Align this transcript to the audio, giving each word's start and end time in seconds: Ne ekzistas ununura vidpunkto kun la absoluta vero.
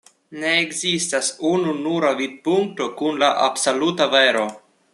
Ne 0.43 0.53
ekzistas 0.61 1.29
ununura 1.49 2.09
vidpunkto 2.21 2.89
kun 3.03 3.21
la 3.25 3.29
absoluta 3.49 4.09
vero. 4.17 4.49